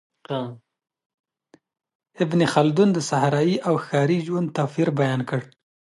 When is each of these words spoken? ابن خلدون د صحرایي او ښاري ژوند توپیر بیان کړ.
ابن 2.23 2.39
خلدون 2.51 2.89
د 2.93 2.99
صحرایي 3.09 3.57
او 3.67 3.75
ښاري 3.85 4.19
ژوند 4.27 4.47
توپیر 4.57 4.87
بیان 4.99 5.21
کړ. 5.29 5.41